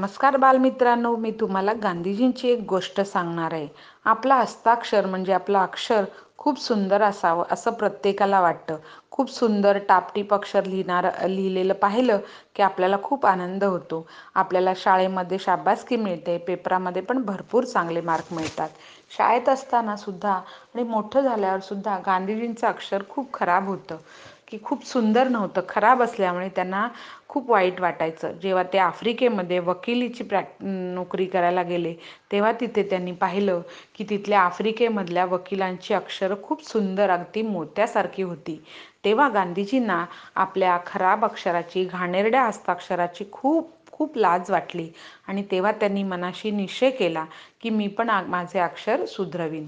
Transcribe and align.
नमस्कार 0.00 0.36
बालमित्रांनो 0.36 1.14
मी 1.16 1.30
तुम्हाला 1.30 1.72
गांधीजींची 1.72 2.48
एक 2.48 2.64
गोष्ट 2.68 3.00
सांगणार 3.00 3.52
आहे. 3.52 3.68
आपला 4.04 4.34
हस्ताक्षर 4.34 5.06
म्हणजे 5.06 5.32
आपलं 5.32 5.58
अक्षर 5.58 6.04
खूप 6.36 6.58
सुंदर 6.60 7.02
असावं 7.02 7.44
असं 7.50 7.70
प्रत्येकाला 7.70 8.40
वाटतं. 8.40 8.76
खूप 9.10 9.30
सुंदर 9.30 9.78
टापटीप 9.78 10.34
अक्षर 10.34 10.64
लिहिणार 10.64 11.08
लिहिलेलं 11.28 11.74
पाहिलं 11.74 12.18
की 12.56 12.62
आपल्याला 12.62 12.96
खूप 13.02 13.26
आनंद 13.26 13.64
होतो. 13.64 14.06
आपल्याला 14.34 14.72
शाळेमध्ये 14.76 15.38
शाबासकी 15.38 15.96
मिळते 15.96 16.38
पेपरामध्ये 16.38 17.02
पण 17.02 17.22
भरपूर 17.22 17.64
चांगले 17.64 18.00
मार्क 18.00 18.32
मिळतात. 18.32 18.68
शाळेत 19.10 19.48
असताना 19.48 19.96
सुद्धा 19.96 20.32
आणि 20.32 20.82
मोठं 20.82 21.20
झाल्यावर 21.20 21.60
सुद्धा 21.60 21.98
गांधीजींचं 22.06 22.66
अक्षर 22.66 23.02
खूप 23.08 23.32
खराब 23.34 23.68
होतं. 23.68 23.96
की 24.48 24.58
खूप 24.64 24.84
सुंदर 24.84 25.28
नव्हतं 25.28 25.60
खराब 25.68 26.02
असल्यामुळे 26.02 26.48
त्यांना 26.48 26.86
खूप 27.28 27.50
वाईट 27.50 27.80
वाटायचं. 27.80 28.32
जेव्हा 28.42 28.62
ते 28.72 28.78
आफ्रिकेमध्ये 28.78 29.58
वकिलीची 29.58 30.24
प्रॅक् 30.24 30.62
नोकरी 30.62 31.24
करायला 31.26 31.62
गेले 31.62 31.94
तेव्हा 32.32 32.52
तिथे 32.60 32.82
त्यांनी 32.82 33.12
पाहिलं 33.14 33.60
की 33.94 34.04
तिथल्या 34.10 34.40
आफ्रिकेमधल्या 34.40 35.24
वकिलांची 35.24 35.94
अक्षरं 35.94 36.42
खूप 36.42 36.64
सुंदर 36.64 37.10
अगदी 37.10 37.42
मोत्यासारखी 37.42 38.22
होती. 38.22 38.60
तेव्हा 39.04 39.28
गांधीजींना 39.28 40.04
आपल्या 40.36 40.78
खराब 40.86 41.24
अक्षराची 41.24 41.84
घाणेरड्या 41.84 42.42
हस्ताक्षराची 42.42 43.24
खूप 43.32 43.70
खूप 43.96 44.16
लाज 44.18 44.50
वाटली. 44.50 44.88
आणि 45.28 45.42
तेव्हा 45.50 45.72
त्यांनी 45.72 46.02
मनाशी 46.04 46.50
निश्चय 46.50 46.90
केला 46.90 47.24
की 47.62 47.70
मी 47.70 47.86
पण 47.88 48.10
माझे 48.28 48.58
अक्षर 48.60 49.04
सुधरवीन 49.06 49.66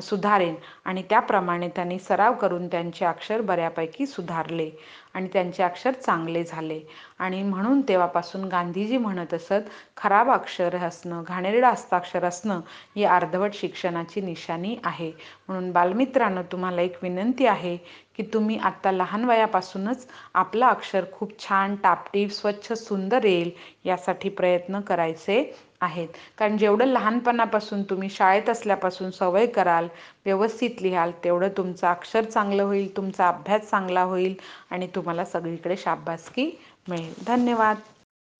सुधारेन. 0.00 0.54
आणि 0.84 1.02
त्याप्रमाणे 1.10 1.68
त्यांनी 1.76 1.98
सराव 1.98 2.34
करून 2.40 2.66
त्यांचे 2.68 3.04
अक्षर 3.04 3.40
बऱ्यापैकी 3.40 4.06
सुधारले 4.06 4.70
आणि 5.14 5.28
त्यांचे 5.32 5.62
अक्षर 5.62 5.92
चांगले 5.94 6.42
झाले. 6.44 6.80
आणि 7.18 7.42
म्हणून 7.42 7.80
तेव्हापासून 7.88 8.44
गांधीजी 8.48 8.96
म्हणत 8.96 9.34
असत 9.34 9.68
खराब 9.96 10.30
अक्षर 10.30 10.76
असणं 10.78 11.22
घाणेरडं 11.26 11.66
हस्ताक्षर 11.66 12.24
असणं 12.24 12.60
ही 12.96 13.04
अर्धवट 13.04 13.54
शिक्षणाची 13.54 14.20
निशाणी 14.20 14.76
आहे. 14.84 15.10
म्हणून 15.48 15.70
बालमित्रांनो 15.72 16.42
तुम्हाला 16.52 16.82
एक 16.82 16.98
विनंती 17.02 17.46
आहे 17.46 17.76
की 18.16 18.22
तुम्ही 18.32 18.56
आत्ता 18.58 18.90
लहान 18.92 19.24
वयापासूनच 19.24 20.06
आपलं 20.34 20.66
अक्षर 20.66 21.04
खूप 21.12 21.38
छान 21.38 21.74
टापटीप 21.76 22.30
स्वच्छ 22.30 22.72
सुंदर 22.72 23.24
येईल 23.24 23.50
यासाठी 23.84 24.28
प्रयत्न 24.30 24.80
करायचे 24.80 25.42
आहेत. 25.80 26.08
कारण 26.38 26.56
जेवढं 26.56 26.86
लहानपणापासून 26.86 27.82
तुम्ही 27.82 28.08
शाळेत 28.10 28.48
असल्यापासून 28.48 29.10
सवय 29.10 29.46
कराल 29.46 29.88
व्यवस्थित 30.24 30.82
लिहाल 30.82 31.10
तेवढं 31.24 31.48
तुमचं 31.56 31.86
अक्षर 31.86 32.24
चांगलं 32.24 32.62
होईल 32.62 32.96
तुमचा 32.96 33.28
अभ्यास 33.28 33.70
चांगला 33.70 34.02
होईल 34.02 34.34
आणि 34.70 34.86
तुम्हाला 34.86 35.24
सगळीकडे 35.24 35.76
शाबासकी 35.76 36.50
मिळेल. 36.88 37.12
धन्यवाद. 37.26 37.76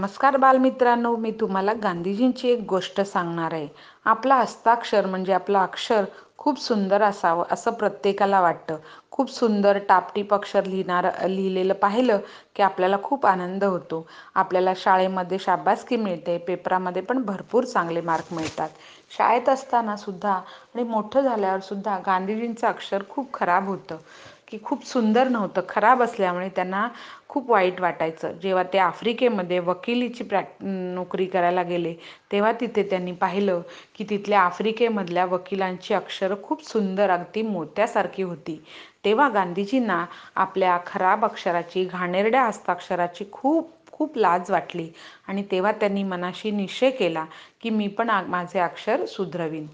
नमस्कार 0.00 0.36
बालमित्रांनो 0.36 1.14
मी 1.16 1.30
तुम्हाला 1.30 1.72
गांधीजींची 1.72 2.48
एक 2.48 2.60
गोष्ट 2.60 3.00
सांगणार 3.02 3.52
आहे. 3.52 3.66
आपला 4.04 4.34
हस्ताक्षर 4.34 5.06
म्हणजे 5.06 5.32
आपलं 5.32 5.58
अक्षर 5.58 6.04
खूप 6.40 6.58
सुंदर 6.58 7.02
असावं 7.02 7.44
असं 7.50 7.72
प्रत्येकाला 7.72 8.40
वाटतं. 8.40 8.76
खूप 9.12 9.30
सुंदर 9.30 9.78
टापटीप 9.88 10.32
अक्षर 10.34 10.64
लिहिणार 10.66 11.06
लिहिलेलं 11.28 11.74
पाहिलं 11.76 12.18
की 12.56 12.62
आपल्याला 12.62 12.96
खूप 13.02 13.26
आनंद 13.26 13.64
होतो. 13.64 14.06
आपल्याला 14.34 14.72
शाळेमध्ये 14.76 15.38
शाबासकी 15.38 15.96
मिळते 15.98 16.36
पेपरामध्ये 16.46 17.02
पण 17.02 17.22
भरपूर 17.24 17.64
चांगले 17.66 18.00
मार्क 18.02 18.32
मिळतात. 18.32 18.68
शाळेत 19.10 19.48
असताना 19.48 19.96
सुद्धा 19.96 20.32
आणि 20.32 20.82
मोठं 20.84 21.20
झाल्यावर 21.22 21.60
सुद्धा 21.60 21.98
गांधीजींचं 22.06 22.66
अक्षर 22.66 23.02
खूप 23.08 23.32
खराब 23.34 23.68
होतं. 23.68 23.96
की 24.50 24.58
खूप 24.64 24.84
सुंदर 24.84 25.28
नव्हतं 25.28 25.60
खराब 25.68 26.02
असल्यामुळे 26.02 26.48
त्यांना 26.48 26.88
खूप 27.28 27.50
वाईट 27.50 27.80
वाटायचं. 27.80 28.32
जेव्हा 28.42 28.62
ते 28.72 28.78
आफ्रिकेमध्ये 28.78 29.58
वकिलीची 29.60 30.24
प्रॅक 30.24 30.54
नोकरी 30.62 31.26
करायला 31.26 31.62
गेले 31.62 31.94
तेव्हा 32.32 32.52
तिथे 32.60 32.82
त्यांनी 32.90 33.12
पाहिलं 33.14 33.60
की 33.96 34.04
तिथल्या 34.10 34.40
आफ्रिकेमधल्या 34.42 35.24
वकिलांची 35.26 35.94
अक्षरं 35.94 36.42
खूप 36.42 36.64
सुंदर 36.64 37.10
अगदी 37.10 37.42
मोत्यासारखी 37.42 38.22
होती. 38.22 38.60
तेव्हा 39.04 39.28
गांधीजींना 39.28 40.04
आपल्या 40.36 40.78
खराब 40.86 41.24
अक्षराची 41.24 41.84
घाणेरड्या 41.84 42.42
हस्ताक्षराची 42.44 43.24
खूप 43.32 43.70
खूप 43.92 44.16
लाज 44.18 44.50
वाटली 44.50 44.88
आणि 45.28 45.42
तेव्हा 45.50 45.70
त्यांनी 45.72 46.02
मनाशी 46.04 46.50
निश्चय 46.50 46.90
केला 46.90 47.24
की 47.60 47.70
मी 47.70 47.86
पण 47.88 48.10
माझे 48.28 48.58
अक्षर 48.60 49.04
सुधरवीन 49.06 49.66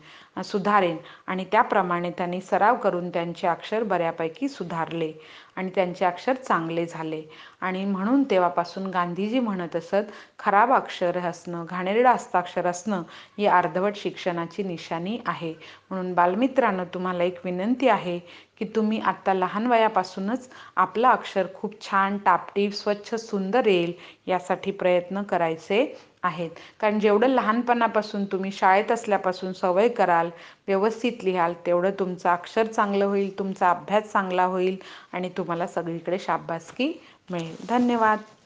सुधारेन. 0.43 0.97
आणि 1.27 1.45
त्याप्रमाणे 1.53 2.11
त्यांनी 2.11 2.41
सराव 2.41 2.77
करून 2.77 3.09
त्यांचे 3.11 3.47
अक्षर 3.47 3.83
बऱ्यापैकी 3.83 4.49
सुधारले 4.49 5.13
आणि 5.57 5.71
त्यांचे 5.75 6.05
अक्षर 6.05 6.35
चांगले 6.39 6.85
झाले. 6.87 7.23
आणि 7.61 7.85
म्हणून 7.85 8.23
तेव्हापासून 8.31 8.87
गांधीजी 8.87 9.39
म्हणत 9.41 9.77
असत 9.77 10.11
खराब 10.39 10.73
अक्षर 10.73 11.19
असणं 11.19 11.65
घाणेरडं 11.69 12.09
हस्ताक्षर 12.09 12.67
असणं 12.67 13.03
ही 13.39 13.47
अर्धवट 13.47 13.97
शिक्षणाची 13.97 14.63
निशाणी 14.63 15.19
आहे. 15.27 15.53
म्हणून 15.91 16.13
बालमित्रांनो 16.15 16.85
तुम्हाला 16.95 17.25
एक 17.25 17.41
विनंती 17.45 17.89
आहे 17.89 18.19
की 18.59 18.65
तुम्ही 18.77 19.01
आत्ता 19.01 19.33
लहान 19.35 19.67
वयापासूनच 19.67 20.49
आपलं 20.77 21.09
अक्षर 21.09 21.47
खूप 21.55 21.81
छान 21.83 22.17
टापटीप 22.19 22.73
स्वच्छ 22.75 23.15
सुंदर 23.15 23.67
येईल 23.67 23.93
यासाठी 24.27 24.71
प्रयत्न 24.71 25.23
करायचे 25.23 25.85
आहेत. 26.27 26.51
कारण 26.81 26.99
जेवढं 26.99 27.29
लहानपणापासून 27.29 28.25
तुम्ही 28.25 28.53
शाळेत 28.53 28.93
असल्यापासून 28.93 29.53
सवय 29.53 29.89
कराल 29.91 30.31
व्यवस्थित 30.69 31.25
लिहाल 31.25 31.55
तेवढं 31.67 31.91
तुमचं 31.99 32.29
अक्षर 32.31 32.67
चांगलं 32.69 33.05
होईल 33.05 33.39
तुमचा 33.39 33.71
अभ्यास 33.71 34.13
चांगला 34.13 34.45
होईल 34.47 34.77
आणि 35.13 35.31
तुम्हाला 35.37 35.67
सगळीकडे 35.67 36.19
शाबासकी 36.19 36.93
मिळेल. 37.31 37.55
धन्यवाद. 37.69 38.19